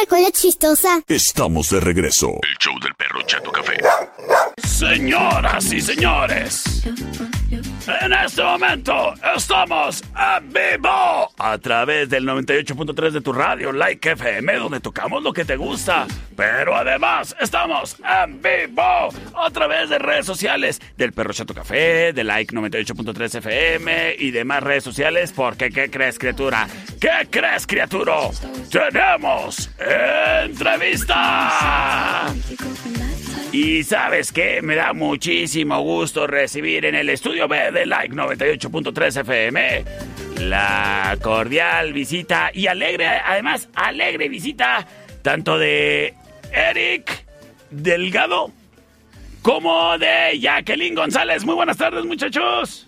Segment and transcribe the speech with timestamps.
[0.00, 1.02] la cola chistosa.
[1.06, 2.28] Estamos de regreso.
[2.42, 3.76] El show del perro Chato Café.
[4.62, 6.82] Señoras y señores,
[7.88, 14.56] en este momento estamos en vivo a través del 98.3 de tu radio Like FM,
[14.56, 16.06] donde tocamos lo que te gusta.
[16.36, 22.24] Pero además estamos en vivo a través de redes sociales del Perro Chato Café, de
[22.24, 25.32] Like 98.3 FM y demás redes sociales.
[25.32, 26.68] Porque, ¿qué crees, criatura?
[27.00, 28.14] ¿Qué crees, criatura?
[28.70, 29.70] ¡Tenemos
[30.44, 32.32] entrevista!
[33.52, 39.20] Y sabes qué, me da muchísimo gusto recibir en el estudio B de Like 98.3
[39.20, 39.84] FM
[40.40, 44.86] la cordial visita y alegre, además alegre visita,
[45.22, 46.14] tanto de
[46.52, 47.24] Eric
[47.70, 48.50] Delgado
[49.42, 51.44] como de Jacqueline González.
[51.44, 52.86] Muy buenas tardes, muchachos.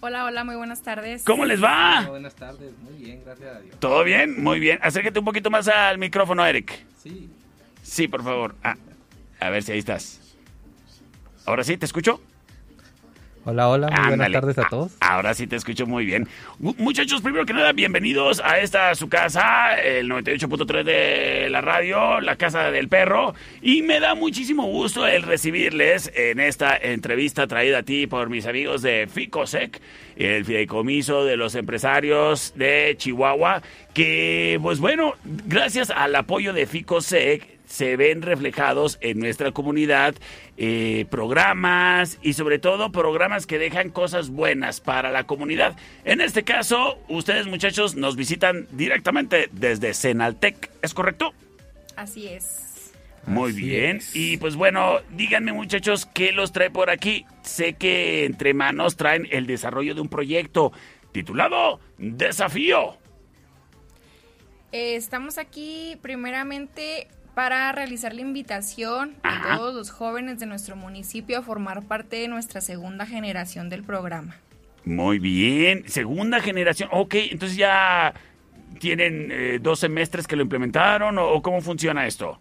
[0.00, 1.24] Hola, hola, muy buenas tardes.
[1.24, 2.00] ¿Cómo les va?
[2.00, 3.80] Hola, buenas tardes, muy bien, gracias a Dios.
[3.80, 4.42] ¿Todo bien?
[4.42, 4.78] Muy bien.
[4.82, 6.84] Acércate un poquito más al micrófono, Eric.
[7.02, 7.28] Sí,
[7.82, 8.54] Sí, por favor.
[8.64, 8.76] Ah,
[9.40, 10.20] a ver si ahí estás.
[11.44, 11.76] ¿Ahora sí?
[11.76, 12.20] ¿Te escucho?
[13.48, 14.92] hola, hola, muy buenas tardes a Ah, todos.
[14.98, 16.26] Ahora sí te escucho muy bien.
[16.58, 22.20] Mu- Muchachos, primero que nada, bienvenidos a esta su casa, el 98.3 de la radio,
[22.20, 23.36] la casa del perro.
[23.62, 28.46] Y me da muchísimo gusto el recibirles en esta entrevista traída a ti por mis
[28.48, 29.80] amigos de Ficosec,
[30.16, 33.62] el fideicomiso de los empresarios de Chihuahua,
[33.94, 35.14] que pues bueno,
[35.46, 40.14] gracias al apoyo de Ficosec, se ven reflejados en nuestra comunidad
[40.56, 45.76] eh, programas y sobre todo programas que dejan cosas buenas para la comunidad.
[46.04, 51.34] En este caso, ustedes muchachos nos visitan directamente desde Senaltec, ¿es correcto?
[51.96, 52.92] Así es.
[53.26, 53.96] Muy Así bien.
[53.96, 54.14] es.
[54.14, 57.26] Y pues bueno, díganme muchachos, ¿qué los trae por aquí?
[57.42, 60.72] Sé que entre manos traen el desarrollo de un proyecto
[61.12, 62.98] titulado Desafío.
[64.72, 69.52] Eh, estamos aquí primeramente para realizar la invitación Ajá.
[69.52, 73.82] a todos los jóvenes de nuestro municipio a formar parte de nuestra segunda generación del
[73.82, 74.36] programa.
[74.86, 76.88] Muy bien, segunda generación.
[76.92, 78.14] Ok, entonces ya
[78.80, 82.40] tienen eh, dos semestres que lo implementaron o, o cómo funciona esto.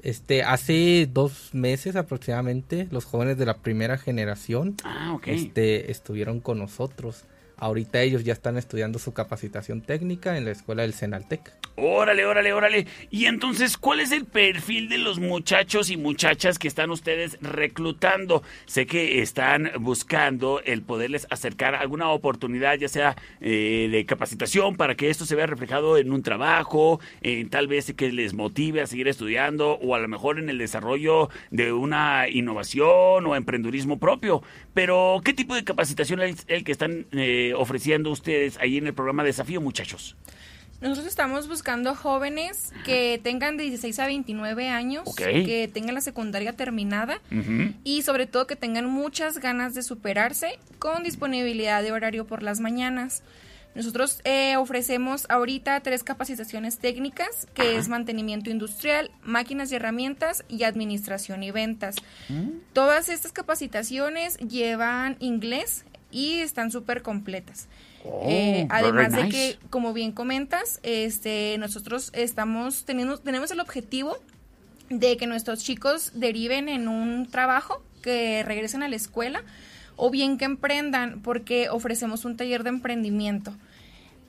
[0.00, 6.58] Este, hace dos meses aproximadamente, los jóvenes de la primera generación, Ah, este, estuvieron con
[6.58, 7.26] nosotros.
[7.64, 11.50] Ahorita ellos ya están estudiando su capacitación técnica en la escuela del Senaltec.
[11.76, 12.86] Órale, órale, órale.
[13.10, 18.42] Y entonces, ¿cuál es el perfil de los muchachos y muchachas que están ustedes reclutando?
[18.66, 24.94] Sé que están buscando el poderles acercar alguna oportunidad, ya sea eh, de capacitación, para
[24.94, 28.86] que esto se vea reflejado en un trabajo, en tal vez que les motive a
[28.86, 34.42] seguir estudiando, o a lo mejor en el desarrollo de una innovación o emprendurismo propio.
[34.74, 38.94] Pero, ¿qué tipo de capacitación es el que están eh, ofreciendo ustedes ahí en el
[38.94, 40.16] programa Desafío, muchachos?
[40.80, 46.52] Nosotros estamos buscando jóvenes que tengan de 16 a 29 años, que tengan la secundaria
[46.52, 47.72] terminada Ujú.
[47.84, 52.60] y sobre todo que tengan muchas ganas de superarse con disponibilidad de horario por las
[52.60, 53.22] mañanas.
[53.74, 60.62] Nosotros eh, ofrecemos ahorita tres capacitaciones técnicas, que es mantenimiento industrial, máquinas y herramientas y
[60.64, 61.96] administración y ventas.
[62.72, 67.66] Todas estas capacitaciones llevan inglés y están súper completas.
[68.04, 74.16] Oh, Eh, además de que, como bien comentas, este, nosotros estamos teniendo, tenemos el objetivo
[74.90, 79.42] de que nuestros chicos deriven en un trabajo, que regresen a la escuela
[79.96, 83.54] o bien que emprendan porque ofrecemos un taller de emprendimiento.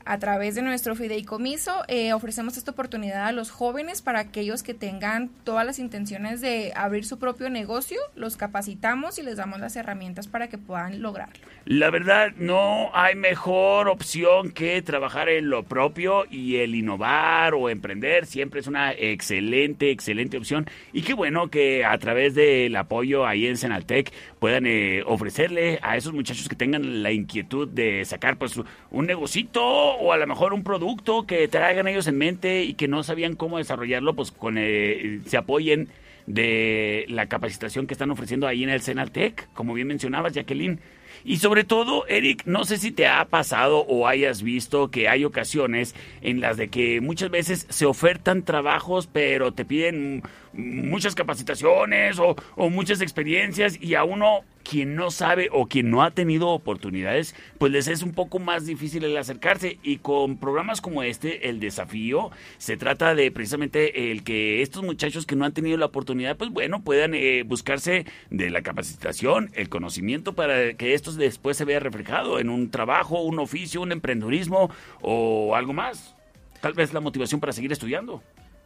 [0.07, 4.75] A través de nuestro fideicomiso eh, ofrecemos esta oportunidad a los jóvenes para aquellos que
[4.75, 9.75] tengan todas las intenciones de abrir su propio negocio, los capacitamos y les damos las
[9.75, 11.33] herramientas para que puedan lograrlo.
[11.65, 17.71] La verdad, no hay mejor opción que trabajar en lo propio y el innovar o
[17.71, 18.27] emprender.
[18.27, 20.67] Siempre es una excelente, excelente opción.
[20.93, 25.97] Y qué bueno que a través del apoyo ahí en Senaltec puedan eh, ofrecerle a
[25.97, 28.61] esos muchachos que tengan la inquietud de sacar pues
[28.91, 32.87] un negocito o a lo mejor un producto que traigan ellos en mente y que
[32.87, 35.89] no sabían cómo desarrollarlo, pues con eh, se apoyen
[36.27, 40.79] de la capacitación que están ofreciendo ahí en el Senaltec, como bien mencionabas, Jacqueline.
[41.23, 45.25] Y sobre todo, Eric, no sé si te ha pasado o hayas visto que hay
[45.25, 50.21] ocasiones en las de que muchas veces se ofertan trabajos, pero te piden
[50.53, 56.03] muchas capacitaciones o, o muchas experiencias y a uno quien no sabe o quien no
[56.03, 59.77] ha tenido oportunidades, pues les es un poco más difícil el acercarse.
[59.83, 65.25] Y con programas como este, el desafío, se trata de precisamente el que estos muchachos
[65.25, 69.69] que no han tenido la oportunidad, pues bueno, puedan eh, buscarse de la capacitación, el
[69.69, 74.71] conocimiento para que esto después se vea reflejado en un trabajo, un oficio, un emprendurismo
[75.01, 76.15] o algo más.
[76.59, 78.23] Tal vez la motivación para seguir estudiando.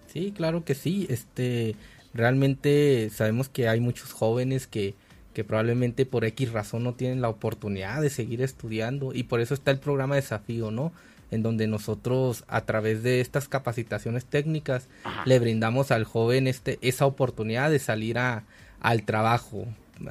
[0.07, 1.05] Sí, claro que sí.
[1.09, 1.75] Este,
[2.13, 4.95] realmente sabemos que hay muchos jóvenes que,
[5.39, 9.53] que probablemente por X razón no tienen la oportunidad de seguir estudiando y por eso
[9.53, 10.91] está el programa Desafío, ¿no?
[11.31, 14.89] En donde nosotros a través de estas capacitaciones técnicas
[15.23, 18.43] le brindamos al joven este esa oportunidad de salir a,
[18.81, 19.65] al trabajo,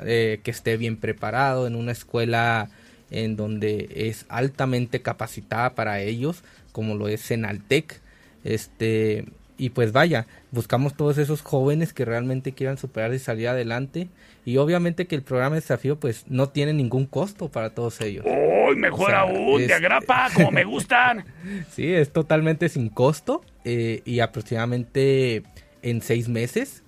[0.07, 2.71] eh, que esté bien preparado en una escuela
[3.11, 6.43] en donde es altamente capacitada para ellos,
[6.73, 8.01] como lo es Senaltec.
[8.45, 9.27] Este,
[9.59, 14.09] y pues vaya, buscamos todos esos jóvenes que realmente quieran superar y salir adelante.
[14.45, 18.25] Y obviamente que el programa de desafío pues no tiene ningún costo para todos ellos.
[18.27, 19.67] ¡Uy, mejor aún!
[19.67, 21.25] ¡De agrapa, como me gustan!
[21.71, 25.43] sí, es totalmente sin costo eh, y aproximadamente
[25.83, 26.85] en seis meses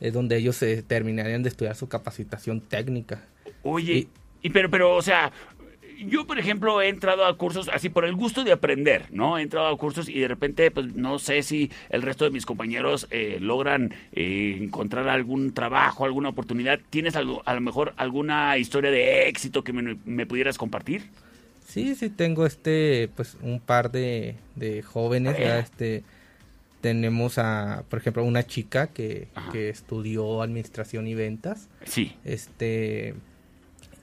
[0.00, 3.22] es donde ellos se terminarían de estudiar su capacitación técnica.
[3.62, 4.08] Oye,
[4.42, 5.32] y pero, pero, o sea,
[6.08, 9.38] yo, por ejemplo, he entrado a cursos así por el gusto de aprender, ¿no?
[9.38, 12.46] He entrado a cursos y de repente, pues no sé si el resto de mis
[12.46, 16.80] compañeros eh, logran eh, encontrar algún trabajo, alguna oportunidad.
[16.90, 21.02] ¿Tienes algo, a lo mejor alguna historia de éxito que me, pudieras compartir?
[21.66, 24.36] Sí, sí, tengo este, pues un par de,
[24.84, 26.04] jóvenes, este
[26.80, 31.68] tenemos a, por ejemplo, una chica que, que, estudió administración y ventas.
[31.84, 32.16] Sí.
[32.24, 33.14] Este,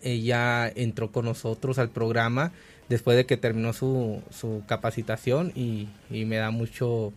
[0.02, 2.52] ella entró con nosotros al programa
[2.90, 7.14] después de que terminó su, su capacitación y, me da mucho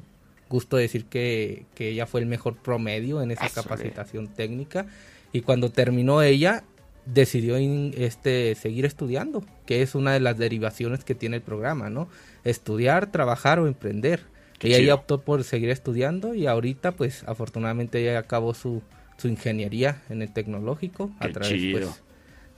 [0.49, 4.87] gusto decir que, ella fue el mejor promedio en esa capacitación técnica
[5.33, 6.63] y cuando terminó ella
[7.07, 12.09] decidió este seguir estudiando, que es una de las derivaciones que tiene el programa, ¿no?
[12.45, 14.21] Estudiar, trabajar o emprender.
[14.63, 18.83] y ella optó por seguir estudiando y ahorita pues afortunadamente ella acabó su,
[19.17, 22.03] su ingeniería en el tecnológico a través pues,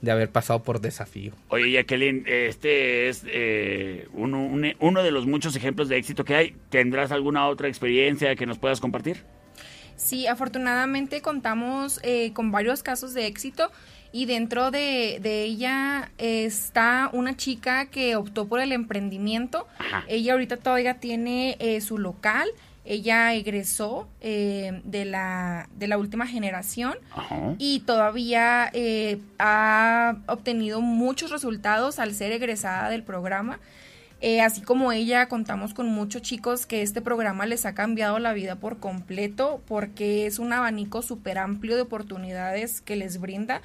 [0.01, 1.33] de haber pasado por desafío.
[1.49, 4.49] Oye, Jacqueline, este es eh, uno,
[4.79, 6.55] uno de los muchos ejemplos de éxito que hay.
[6.69, 9.23] ¿Tendrás alguna otra experiencia que nos puedas compartir?
[9.95, 13.71] Sí, afortunadamente contamos eh, con varios casos de éxito
[14.11, 19.67] y dentro de, ella está una chica que optó por el emprendimiento.
[20.07, 22.47] Ella ahorita todavía tiene eh, su local
[22.85, 26.95] ella egresó eh, de, la, de la última generación
[27.57, 33.59] y todavía eh, ha obtenido muchos resultados al ser egresada del programa.
[34.21, 38.33] Eh, así como ella, contamos con muchos chicos que este programa les ha cambiado la
[38.33, 43.61] vida por completo porque es un abanico súper amplio de oportunidades que les brinda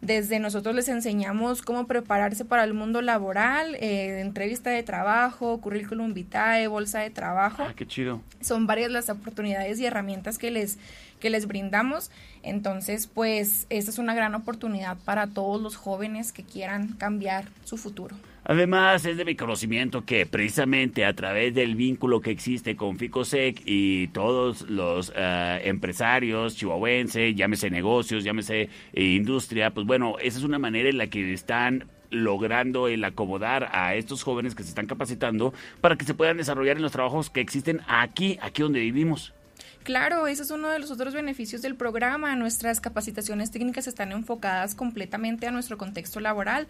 [0.00, 6.12] desde nosotros les enseñamos cómo prepararse para el mundo laboral, eh, entrevista de trabajo, currículum
[6.14, 7.64] vitae, bolsa de trabajo.
[7.66, 8.20] Ah, qué chido.
[8.40, 10.78] Son varias las oportunidades y herramientas que les,
[11.18, 12.10] que les brindamos.
[12.42, 17.76] Entonces, pues, esta es una gran oportunidad para todos los jóvenes que quieran cambiar su
[17.76, 18.16] futuro.
[18.48, 23.60] Además, es de mi conocimiento que precisamente a través del vínculo que existe con Ficosec
[23.64, 30.44] y todos los eh, empresarios chihuahuenses, llámese negocios, llámese eh, industria, pues bueno, esa es
[30.44, 34.86] una manera en la que están logrando el acomodar a estos jóvenes que se están
[34.86, 39.34] capacitando para que se puedan desarrollar en los trabajos que existen aquí, aquí donde vivimos.
[39.82, 42.34] Claro, ese es uno de los otros beneficios del programa.
[42.36, 46.66] Nuestras capacitaciones técnicas están enfocadas completamente a nuestro contexto laboral.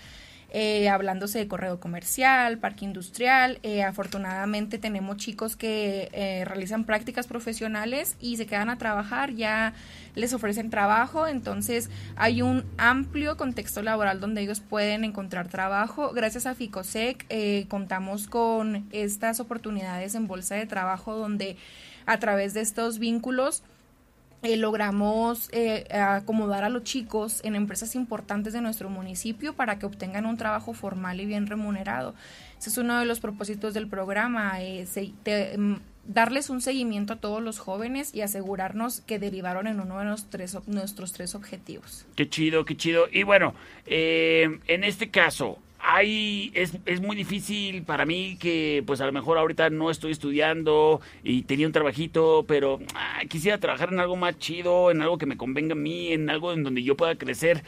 [0.50, 3.58] Eh, hablándose de correo comercial, parque industrial.
[3.62, 9.74] Eh, afortunadamente tenemos chicos que eh, realizan prácticas profesionales y se quedan a trabajar, ya
[10.14, 16.12] les ofrecen trabajo, entonces hay un amplio contexto laboral donde ellos pueden encontrar trabajo.
[16.14, 17.26] Gracias a Ficosec
[17.68, 21.56] contamos con estas oportunidades en bolsa de trabajo donde
[22.06, 23.62] a través de estos vínculos
[24.42, 29.86] eh, logramos eh, acomodar a los chicos en empresas importantes de nuestro municipio para que
[29.86, 32.14] obtengan un trabajo formal y bien remunerado.
[32.58, 34.86] Ese es uno de los propósitos del programa, eh,
[35.56, 35.74] mm,
[36.06, 40.30] darles un seguimiento a todos los jóvenes y asegurarnos que derivaron en uno de nuestros
[40.30, 42.06] tres, nuestros tres objetivos.
[42.14, 43.06] Qué chido, qué chido.
[43.10, 43.54] Y bueno,
[43.86, 49.38] en este caso, hay, es, es muy difícil para mí que pues a lo mejor
[49.38, 54.36] ahorita no estoy estudiando y tenía un trabajito, pero ah, quisiera trabajar en algo más
[54.38, 57.62] chido, en algo que me convenga a mí, en algo en donde yo pueda crecer.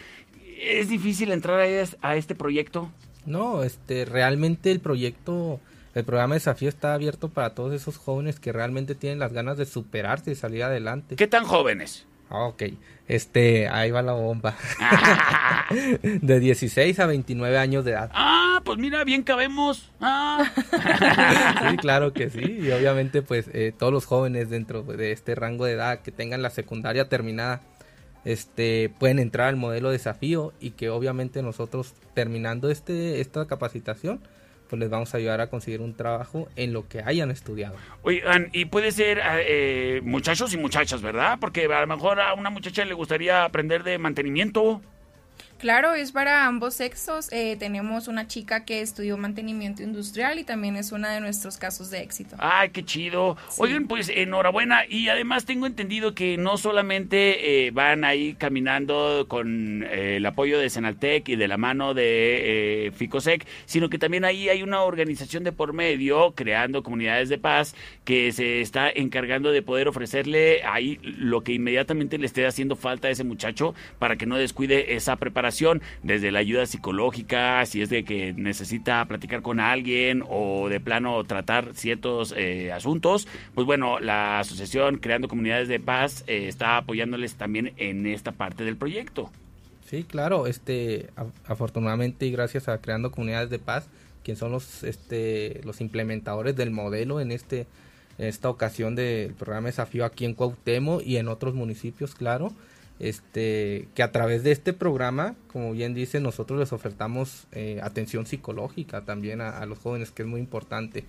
[0.60, 2.90] ¿Es difícil entrar a, a este proyecto?
[3.24, 5.60] No, este, realmente el proyecto,
[5.94, 9.56] el programa de desafío está abierto para todos esos jóvenes que realmente tienen las ganas
[9.58, 11.14] de superarse y salir adelante.
[11.14, 12.04] ¿Qué tan jóvenes?
[12.30, 12.64] Ah, ok,
[13.08, 14.54] este, ahí va la bomba.
[16.02, 18.10] de 16 a 29 años de edad.
[18.12, 19.90] Ah, pues mira, bien cabemos.
[20.00, 20.44] Ah.
[21.70, 22.58] sí, claro que sí.
[22.60, 26.42] Y obviamente, pues, eh, todos los jóvenes dentro de este rango de edad que tengan
[26.42, 27.62] la secundaria terminada,
[28.26, 34.20] este, pueden entrar al modelo desafío y que obviamente nosotros terminando este, esta capacitación,
[34.68, 37.76] pues les vamos a ayudar a conseguir un trabajo en lo que hayan estudiado.
[38.02, 41.38] Oigan, y puede ser eh, muchachos y muchachas, ¿verdad?
[41.40, 44.80] Porque a lo mejor a una muchacha le gustaría aprender de mantenimiento.
[45.58, 47.32] Claro, es para ambos sexos.
[47.32, 51.90] Eh, tenemos una chica que estudió mantenimiento industrial y también es una de nuestros casos
[51.90, 52.36] de éxito.
[52.38, 53.36] Ay, qué chido.
[53.56, 54.86] Oigan, pues enhorabuena.
[54.88, 60.60] Y además tengo entendido que no solamente eh, van ahí caminando con eh, el apoyo
[60.60, 65.42] de Senaltec y de la mano de Ficosec, sino que también ahí hay una organización
[65.42, 67.74] de por medio, creando comunidades de paz,
[68.04, 73.08] que se está encargando de poder ofrecerle ahí lo que inmediatamente le esté haciendo falta
[73.08, 75.47] a ese muchacho para que no descuide esa preparación
[76.02, 81.24] desde la ayuda psicológica, si es de que necesita platicar con alguien o de plano
[81.24, 87.34] tratar ciertos eh, asuntos, pues bueno, la asociación Creando Comunidades de Paz eh, está apoyándoles
[87.34, 89.30] también en esta parte del proyecto.
[89.88, 91.08] Sí, claro, este,
[91.46, 93.88] afortunadamente y gracias a Creando Comunidades de Paz,
[94.22, 97.66] quien son los, este, los implementadores del modelo en este,
[98.18, 102.52] esta ocasión del programa Desafío aquí en Cuauhtémoc y en otros municipios, claro
[103.00, 108.26] este que a través de este programa, como bien dice, nosotros les ofertamos eh, atención
[108.26, 111.04] psicológica también a, los jóvenes, que es muy importante.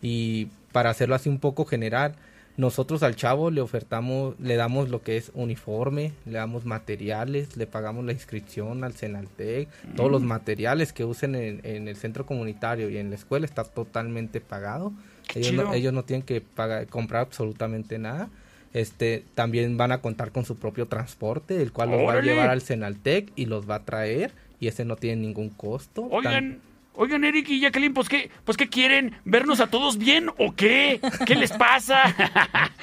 [0.00, 2.14] Y para hacerlo así un poco general,
[2.56, 7.66] nosotros al chavo le ofertamos, le damos lo que es uniforme, le damos materiales, le
[7.66, 10.26] pagamos la inscripción al Senaltec, todos los mm.
[10.26, 14.92] materiales que usen en, el centro comunitario y en la escuela está totalmente pagado.
[15.34, 18.28] Ellos no, ellos no, tienen que pagar, comprar absolutamente nada
[18.72, 22.50] este, también van a contar con su propio transporte, el cual los va a llevar
[22.50, 26.06] al Senaltec y los va a traer y ese no tiene ningún costo.
[26.10, 26.60] Oigan,
[26.94, 31.00] oigan Eric y Jacqueline, pues qué, pues qué quieren, vernos a todos bien o qué,
[31.26, 32.14] qué les pasa.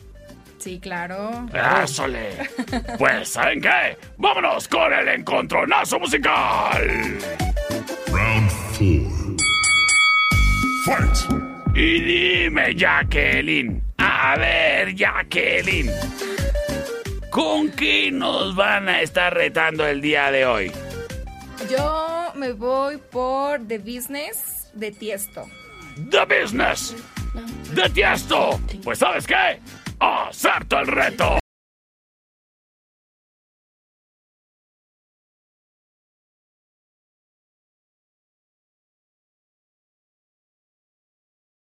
[0.58, 1.46] Sí, claro.
[1.82, 2.32] ¡Ésole!
[2.98, 3.96] pues, ¿saben qué?
[4.18, 7.18] ¡Vámonos con el encontronazo musical!
[10.84, 11.74] Fight.
[11.74, 13.82] Y dime, Jacqueline.
[13.98, 15.90] A ver, Jacqueline.
[17.30, 20.72] ¿Con qué nos van a estar retando el día de hoy?
[21.70, 25.46] Yo me voy por The Business de Tiesto.
[26.10, 26.94] The Business
[27.74, 28.60] de Tiesto.
[28.82, 29.60] Pues sabes qué?
[29.98, 31.43] Acerta el reto.